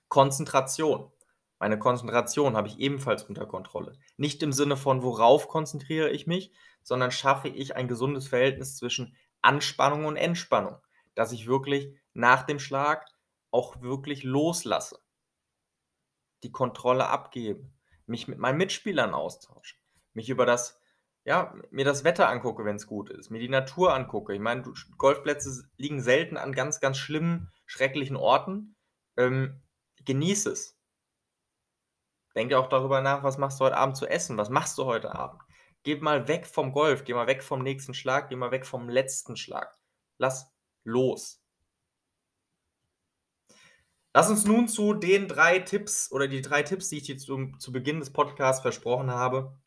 Konzentration. 0.08 1.10
Meine 1.58 1.78
Konzentration 1.78 2.56
habe 2.56 2.68
ich 2.68 2.78
ebenfalls 2.78 3.24
unter 3.24 3.46
Kontrolle. 3.46 3.98
Nicht 4.16 4.42
im 4.42 4.52
Sinne 4.52 4.76
von, 4.76 5.02
worauf 5.02 5.48
konzentriere 5.48 6.10
ich 6.10 6.26
mich, 6.26 6.52
sondern 6.82 7.10
schaffe 7.10 7.48
ich 7.48 7.74
ein 7.74 7.88
gesundes 7.88 8.28
Verhältnis 8.28 8.76
zwischen 8.76 9.16
Anspannung 9.44 10.06
und 10.06 10.16
Entspannung, 10.16 10.78
dass 11.14 11.32
ich 11.32 11.46
wirklich 11.46 11.94
nach 12.12 12.42
dem 12.44 12.58
Schlag 12.58 13.06
auch 13.50 13.80
wirklich 13.80 14.24
loslasse, 14.24 14.98
die 16.42 16.52
Kontrolle 16.52 17.08
abgebe, 17.08 17.70
mich 18.06 18.28
mit 18.28 18.38
meinen 18.38 18.58
Mitspielern 18.58 19.14
austausche, 19.14 19.76
mich 20.12 20.28
über 20.28 20.46
das, 20.46 20.80
ja, 21.24 21.54
mir 21.70 21.84
das 21.84 22.04
Wetter 22.04 22.28
angucke, 22.28 22.64
wenn 22.64 22.76
es 22.76 22.86
gut 22.86 23.10
ist, 23.10 23.30
mir 23.30 23.38
die 23.38 23.48
Natur 23.48 23.94
angucke. 23.94 24.34
Ich 24.34 24.40
meine, 24.40 24.62
Golfplätze 24.98 25.68
liegen 25.76 26.02
selten 26.02 26.36
an 26.36 26.52
ganz, 26.52 26.80
ganz 26.80 26.98
schlimmen, 26.98 27.52
schrecklichen 27.66 28.16
Orten. 28.16 28.76
Ähm, 29.16 29.62
genieße 30.04 30.50
es. 30.50 30.78
Denke 32.34 32.58
auch 32.58 32.68
darüber 32.68 33.00
nach, 33.00 33.22
was 33.22 33.38
machst 33.38 33.60
du 33.60 33.64
heute 33.64 33.76
Abend 33.76 33.96
zu 33.96 34.06
essen, 34.06 34.36
was 34.36 34.50
machst 34.50 34.76
du 34.76 34.84
heute 34.84 35.14
Abend. 35.14 35.43
Geh 35.84 35.96
mal 35.96 36.28
weg 36.28 36.46
vom 36.46 36.72
Golf, 36.72 37.04
geh 37.04 37.12
mal 37.14 37.26
weg 37.26 37.42
vom 37.42 37.62
nächsten 37.62 37.94
Schlag, 37.94 38.30
geh 38.30 38.36
mal 38.36 38.50
weg 38.50 38.66
vom 38.66 38.88
letzten 38.88 39.36
Schlag. 39.36 39.78
Lass 40.18 40.50
los. 40.82 41.42
Lass 44.14 44.30
uns 44.30 44.46
nun 44.46 44.66
zu 44.66 44.94
den 44.94 45.28
drei 45.28 45.58
Tipps 45.58 46.10
oder 46.10 46.26
die 46.26 46.40
drei 46.40 46.62
Tipps, 46.62 46.88
die 46.88 46.98
ich 46.98 47.02
dir 47.02 47.18
zu, 47.18 47.52
zu 47.58 47.70
Beginn 47.70 48.00
des 48.00 48.12
Podcasts 48.12 48.62
versprochen 48.62 49.10
habe, 49.10 49.58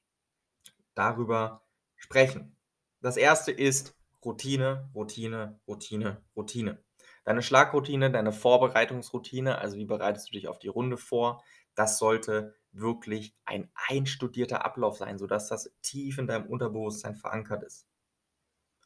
darüber 0.96 1.64
sprechen. 1.96 2.56
Das 3.02 3.16
erste 3.16 3.52
ist 3.52 3.96
Routine, 4.26 4.90
Routine, 4.96 5.60
Routine, 5.68 6.24
Routine. 6.36 6.84
Deine 7.26 7.44
Schlagroutine, 7.44 8.10
deine 8.10 8.32
Vorbereitungsroutine, 8.32 9.60
also 9.60 9.78
wie 9.78 9.86
bereitest 9.86 10.30
du 10.30 10.32
dich 10.32 10.48
auf 10.48 10.58
die 10.58 10.70
Runde 10.70 10.98
vor, 10.98 11.44
das 11.76 12.00
sollte 12.00 12.56
wirklich 12.72 13.36
ein 13.46 13.70
einstudierter 13.88 14.66
Ablauf 14.66 14.98
sein, 14.98 15.18
sodass 15.18 15.48
das 15.48 15.72
tief 15.82 16.18
in 16.18 16.28
deinem 16.28 16.48
Unterbewusstsein 16.48 17.16
verankert 17.16 17.64
ist. 17.64 17.88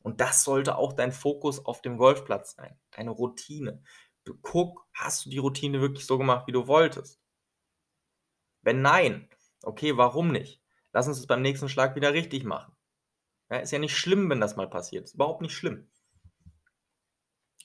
Und 0.03 0.21
das 0.21 0.43
sollte 0.43 0.77
auch 0.77 0.93
dein 0.93 1.11
Fokus 1.11 1.65
auf 1.65 1.81
dem 1.81 1.97
Golfplatz 1.97 2.55
sein, 2.55 2.79
deine 2.91 3.11
Routine. 3.11 3.83
Du 4.23 4.35
guck, 4.41 4.87
hast 4.93 5.25
du 5.25 5.29
die 5.29 5.37
Routine 5.37 5.81
wirklich 5.81 6.05
so 6.05 6.17
gemacht, 6.17 6.47
wie 6.47 6.51
du 6.51 6.67
wolltest? 6.67 7.19
Wenn 8.61 8.81
nein, 8.81 9.29
okay, 9.63 9.97
warum 9.97 10.31
nicht? 10.31 10.61
Lass 10.93 11.07
uns 11.07 11.19
es 11.19 11.27
beim 11.27 11.41
nächsten 11.41 11.69
Schlag 11.69 11.95
wieder 11.95 12.13
richtig 12.13 12.43
machen. 12.43 12.75
Ja, 13.49 13.57
ist 13.57 13.71
ja 13.71 13.79
nicht 13.79 13.97
schlimm, 13.97 14.29
wenn 14.29 14.41
das 14.41 14.55
mal 14.55 14.69
passiert. 14.69 15.05
Ist 15.05 15.15
überhaupt 15.15 15.41
nicht 15.41 15.53
schlimm. 15.53 15.89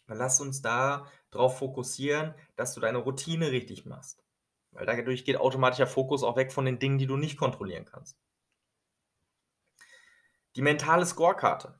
Aber 0.06 0.16
lass 0.16 0.40
uns 0.40 0.62
da 0.62 1.06
drauf 1.30 1.58
fokussieren, 1.58 2.34
dass 2.56 2.74
du 2.74 2.80
deine 2.80 2.98
Routine 2.98 3.50
richtig 3.50 3.86
machst. 3.86 4.25
Weil 4.76 4.86
dadurch 4.86 5.24
geht 5.24 5.38
automatisch 5.38 5.78
der 5.78 5.86
Fokus 5.86 6.22
auch 6.22 6.36
weg 6.36 6.52
von 6.52 6.64
den 6.64 6.78
Dingen, 6.78 6.98
die 6.98 7.06
du 7.06 7.16
nicht 7.16 7.36
kontrollieren 7.38 7.86
kannst. 7.86 8.18
Die 10.54 10.62
mentale 10.62 11.04
Scorekarte. 11.04 11.78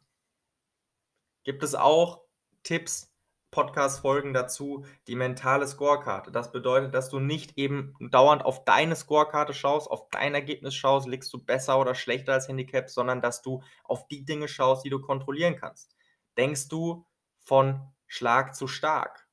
Gibt 1.44 1.62
es 1.62 1.74
auch 1.74 2.22
Tipps, 2.62 3.16
Podcast-Folgen 3.50 4.34
dazu 4.34 4.84
die 5.06 5.14
mentale 5.14 5.66
Scorekarte. 5.66 6.30
Das 6.30 6.52
bedeutet, 6.52 6.94
dass 6.94 7.08
du 7.08 7.20
nicht 7.20 7.56
eben 7.56 7.94
dauernd 8.10 8.44
auf 8.44 8.64
deine 8.64 8.96
Scorekarte 8.96 9.54
schaust, 9.54 9.90
auf 9.90 10.10
dein 10.10 10.34
Ergebnis 10.34 10.74
schaust, 10.74 11.06
liegst 11.06 11.32
du 11.32 11.42
besser 11.42 11.78
oder 11.80 11.94
schlechter 11.94 12.34
als 12.34 12.48
Handicap, 12.48 12.90
sondern 12.90 13.22
dass 13.22 13.42
du 13.42 13.62
auf 13.84 14.08
die 14.08 14.24
Dinge 14.24 14.48
schaust, 14.48 14.84
die 14.84 14.90
du 14.90 15.00
kontrollieren 15.00 15.56
kannst. 15.56 15.96
Denkst 16.36 16.68
du 16.68 17.06
von 17.40 17.80
Schlag 18.06 18.54
zu 18.54 18.66
stark? 18.66 19.25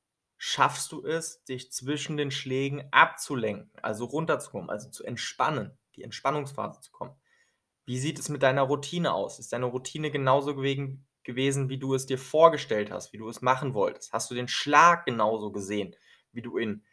Schaffst 0.46 0.92
du 0.92 1.02
es, 1.02 1.42
dich 1.44 1.72
zwischen 1.72 2.18
den 2.18 2.30
Schlägen 2.30 2.86
abzulenken, 2.90 3.70
also 3.80 4.04
runterzukommen, 4.04 4.68
also 4.68 4.90
zu 4.90 5.02
entspannen, 5.02 5.78
die 5.96 6.02
Entspannungsphase 6.02 6.82
zu 6.82 6.92
kommen? 6.92 7.16
Wie 7.86 7.98
sieht 7.98 8.18
es 8.18 8.28
mit 8.28 8.42
deiner 8.42 8.60
Routine 8.60 9.14
aus? 9.14 9.38
Ist 9.38 9.54
deine 9.54 9.64
Routine 9.64 10.10
genauso 10.10 10.54
gewesen, 10.54 11.06
gewesen, 11.22 11.70
wie 11.70 11.78
du 11.78 11.94
es 11.94 12.04
dir 12.04 12.18
vorgestellt 12.18 12.90
hast, 12.90 13.14
wie 13.14 13.16
du 13.16 13.26
es 13.30 13.40
machen 13.40 13.72
wolltest? 13.72 14.12
Hast 14.12 14.30
du 14.30 14.34
den 14.34 14.46
Schlag 14.46 15.06
genauso 15.06 15.50
gesehen, 15.50 15.96
wie 16.32 16.42
du 16.42 16.58
ihn 16.58 16.84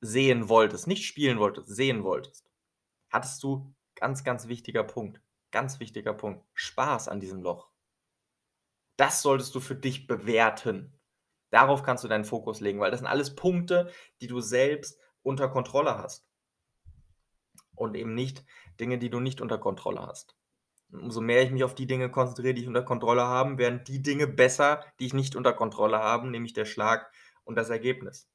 sehen 0.00 0.48
wolltest, 0.48 0.86
nicht 0.86 1.04
spielen 1.04 1.40
wolltest, 1.40 1.74
sehen 1.74 2.04
wolltest? 2.04 2.48
Hattest 3.10 3.42
du, 3.42 3.74
ganz, 3.96 4.22
ganz 4.22 4.46
wichtiger 4.46 4.84
Punkt, 4.84 5.20
ganz 5.50 5.80
wichtiger 5.80 6.14
Punkt, 6.14 6.46
Spaß 6.54 7.08
an 7.08 7.18
diesem 7.18 7.42
Loch? 7.42 7.68
Das 8.96 9.22
solltest 9.22 9.56
du 9.56 9.58
für 9.58 9.74
dich 9.74 10.06
bewerten. 10.06 10.96
Darauf 11.52 11.84
kannst 11.84 12.02
du 12.02 12.08
deinen 12.08 12.24
Fokus 12.24 12.58
legen, 12.58 12.80
weil 12.80 12.90
das 12.90 12.98
sind 12.98 13.06
alles 13.06 13.36
Punkte, 13.36 13.92
die 14.20 14.26
du 14.26 14.40
selbst 14.40 14.98
unter 15.22 15.48
Kontrolle 15.48 15.96
hast. 15.96 16.26
Und 17.76 17.94
eben 17.94 18.14
nicht 18.14 18.44
Dinge, 18.80 18.98
die 18.98 19.10
du 19.10 19.20
nicht 19.20 19.40
unter 19.40 19.58
Kontrolle 19.58 20.00
hast 20.00 20.36
umso 20.92 21.20
mehr 21.20 21.42
ich 21.42 21.50
mich 21.50 21.64
auf 21.64 21.74
die 21.74 21.86
Dinge 21.86 22.10
konzentriere, 22.10 22.54
die 22.54 22.62
ich 22.62 22.68
unter 22.68 22.82
Kontrolle 22.82 23.22
habe, 23.22 23.58
werden 23.58 23.82
die 23.84 24.02
Dinge 24.02 24.26
besser, 24.26 24.84
die 25.00 25.06
ich 25.06 25.14
nicht 25.14 25.36
unter 25.36 25.52
Kontrolle 25.52 25.98
habe, 25.98 26.28
nämlich 26.28 26.52
der 26.52 26.66
Schlag 26.66 27.10
und 27.44 27.56
das 27.56 27.70
Ergebnis. 27.70 28.28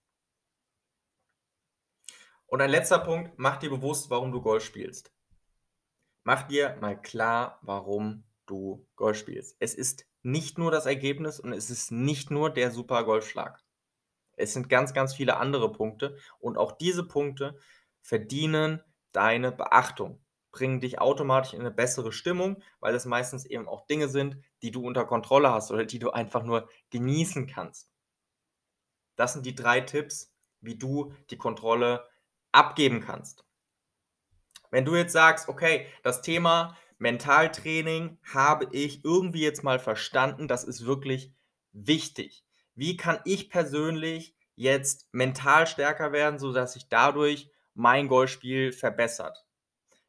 Und 2.47 2.61
ein 2.61 2.69
letzter 2.69 2.99
Punkt, 2.99 3.37
mach 3.37 3.57
dir 3.57 3.69
bewusst, 3.69 4.09
warum 4.09 4.31
du 4.31 4.41
Golf 4.41 4.63
spielst. 4.63 5.13
Mach 6.23 6.43
dir 6.43 6.77
mal 6.81 6.99
klar, 6.99 7.59
warum 7.61 8.23
du 8.47 8.85
Golf 8.95 9.17
spielst. 9.17 9.55
Es 9.59 9.73
ist 9.75 10.05
nicht 10.23 10.57
nur 10.57 10.71
das 10.71 10.85
Ergebnis 10.85 11.39
und 11.39 11.53
es 11.53 11.69
ist 11.69 11.91
nicht 11.91 12.31
nur 12.31 12.49
der 12.49 12.71
super 12.71 13.03
Golfschlag. 13.03 13.63
Es 14.35 14.53
sind 14.53 14.69
ganz, 14.69 14.93
ganz 14.93 15.13
viele 15.13 15.37
andere 15.37 15.71
Punkte 15.71 16.17
und 16.39 16.57
auch 16.57 16.71
diese 16.71 17.07
Punkte 17.07 17.57
verdienen 18.01 18.81
deine 19.11 19.51
Beachtung 19.51 20.21
bringen 20.57 20.79
dich 20.79 20.99
automatisch 20.99 21.53
in 21.53 21.59
eine 21.59 21.69
bessere 21.71 22.11
Stimmung, 22.11 22.63
weil 22.79 22.95
es 22.95 23.05
meistens 23.05 23.45
eben 23.45 23.67
auch 23.67 23.85
Dinge 23.85 24.09
sind, 24.09 24.37
die 24.63 24.71
du 24.71 24.85
unter 24.85 25.05
Kontrolle 25.05 25.51
hast 25.51 25.69
oder 25.71 25.85
die 25.85 25.99
du 25.99 26.09
einfach 26.09 26.43
nur 26.43 26.67
genießen 26.89 27.45
kannst. 27.45 27.91
Das 29.15 29.33
sind 29.33 29.45
die 29.45 29.53
drei 29.53 29.81
Tipps, 29.81 30.33
wie 30.61 30.75
du 30.75 31.13
die 31.29 31.37
Kontrolle 31.37 32.07
abgeben 32.51 33.01
kannst. 33.01 33.45
Wenn 34.71 34.83
du 34.83 34.95
jetzt 34.95 35.13
sagst, 35.13 35.47
okay, 35.47 35.85
das 36.01 36.23
Thema 36.23 36.75
Mentaltraining 36.97 38.17
habe 38.23 38.67
ich 38.71 39.03
irgendwie 39.05 39.41
jetzt 39.41 39.63
mal 39.63 39.79
verstanden, 39.79 40.47
das 40.47 40.63
ist 40.63 40.85
wirklich 40.85 41.33
wichtig. 41.71 42.43
Wie 42.75 42.97
kann 42.97 43.19
ich 43.25 43.49
persönlich 43.49 44.35
jetzt 44.55 45.07
mental 45.11 45.67
stärker 45.67 46.11
werden, 46.11 46.39
sodass 46.39 46.73
sich 46.73 46.89
dadurch 46.89 47.51
mein 47.73 48.07
Golfspiel 48.07 48.71
verbessert? 48.71 49.47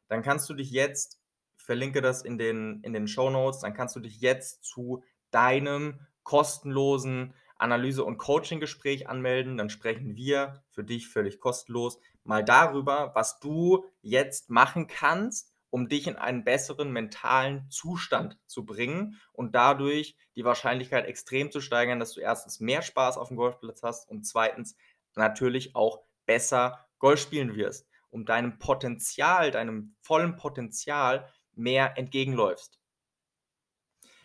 dann 0.09 0.23
kannst 0.23 0.49
du 0.49 0.53
dich 0.53 0.71
jetzt, 0.71 1.21
ich 1.57 1.63
verlinke 1.63 2.01
das 2.01 2.23
in 2.23 2.37
den, 2.37 2.81
in 2.81 2.91
den 2.91 3.07
Show 3.07 3.29
Notes, 3.29 3.61
dann 3.61 3.73
kannst 3.73 3.95
du 3.95 4.01
dich 4.01 4.19
jetzt 4.19 4.65
zu 4.65 5.03
deinem 5.31 5.99
kostenlosen 6.23 7.33
Analyse- 7.57 8.03
und 8.03 8.17
Coaching-Gespräch 8.17 9.07
anmelden. 9.07 9.57
Dann 9.57 9.69
sprechen 9.69 10.15
wir 10.15 10.63
für 10.71 10.83
dich 10.83 11.07
völlig 11.07 11.39
kostenlos 11.39 11.99
mal 12.23 12.43
darüber, 12.43 13.11
was 13.15 13.39
du 13.39 13.85
jetzt 14.01 14.49
machen 14.49 14.87
kannst, 14.87 15.53
um 15.69 15.87
dich 15.87 16.07
in 16.07 16.15
einen 16.15 16.43
besseren 16.43 16.91
mentalen 16.91 17.69
Zustand 17.69 18.37
zu 18.47 18.65
bringen 18.65 19.19
und 19.33 19.55
dadurch 19.55 20.17
die 20.35 20.45
Wahrscheinlichkeit 20.45 21.05
extrem 21.05 21.51
zu 21.51 21.61
steigern, 21.61 21.99
dass 21.99 22.13
du 22.13 22.21
erstens 22.21 22.59
mehr 22.59 22.81
Spaß 22.81 23.17
auf 23.17 23.27
dem 23.27 23.37
Golfplatz 23.37 23.83
hast 23.83 24.09
und 24.09 24.23
zweitens 24.23 24.75
natürlich 25.15 25.75
auch 25.75 26.01
besser 26.25 26.85
Golf 26.97 27.19
spielen 27.19 27.55
wirst 27.55 27.89
um 28.09 28.25
deinem 28.25 28.59
Potenzial, 28.59 29.51
deinem 29.51 29.95
vollen 30.01 30.35
Potenzial 30.35 31.31
mehr 31.53 31.97
entgegenläufst. 31.97 32.79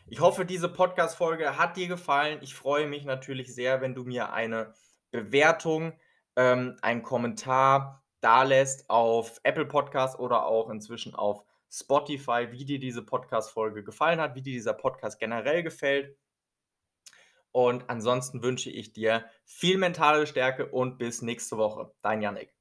Ich 0.07 0.21
hoffe, 0.21 0.45
diese 0.45 0.69
Podcast-Folge 0.69 1.59
hat 1.59 1.77
dir 1.77 1.89
gefallen. 1.89 2.39
Ich 2.43 2.55
freue 2.55 2.87
mich 2.87 3.05
natürlich 3.05 3.55
sehr, 3.55 3.81
wenn 3.81 3.95
du 3.95 4.05
mir 4.05 4.33
eine 4.33 4.75
Bewertung, 5.11 5.99
ähm, 6.37 6.77
einen 6.83 7.03
Kommentar 7.03 8.04
da 8.25 8.43
lässt 8.43 8.89
auf 8.89 9.39
Apple 9.43 9.67
Podcast 9.67 10.19
oder 10.19 10.47
auch 10.47 10.71
inzwischen 10.71 11.15
auf 11.15 11.45
Spotify, 11.71 12.49
wie 12.53 12.65
dir 12.65 12.79
diese 12.79 13.03
Podcast-Folge 13.03 13.85
gefallen 13.85 14.19
hat, 14.19 14.35
wie 14.35 14.41
dir 14.41 14.55
dieser 14.55 14.73
Podcast 14.73 15.21
generell 15.21 15.63
gefällt. 15.63 16.17
Und 17.53 17.91
ansonsten 17.91 18.43
wünsche 18.43 18.71
ich 18.71 18.95
dir 18.95 19.27
viel 19.45 19.77
mentale 19.77 20.27
Stärke 20.27 20.67
und 20.67 20.99
bis 20.99 21.21
nächste 21.21 21.59
Woche. 21.59 21.93
Dein 22.01 22.23
Yannick. 22.23 22.55